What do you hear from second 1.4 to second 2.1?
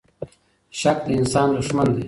دښمن دی.